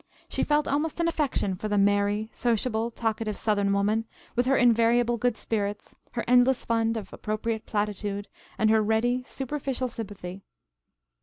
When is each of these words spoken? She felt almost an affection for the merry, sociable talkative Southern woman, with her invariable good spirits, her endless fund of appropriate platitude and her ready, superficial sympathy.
She 0.27 0.41
felt 0.43 0.67
almost 0.67 0.99
an 0.99 1.07
affection 1.07 1.53
for 1.53 1.67
the 1.67 1.77
merry, 1.77 2.27
sociable 2.33 2.89
talkative 2.89 3.37
Southern 3.37 3.71
woman, 3.71 4.05
with 4.35 4.47
her 4.47 4.57
invariable 4.57 5.15
good 5.17 5.37
spirits, 5.37 5.93
her 6.13 6.25
endless 6.27 6.65
fund 6.65 6.97
of 6.97 7.13
appropriate 7.13 7.67
platitude 7.67 8.27
and 8.57 8.71
her 8.71 8.81
ready, 8.81 9.21
superficial 9.21 9.89
sympathy. 9.89 10.41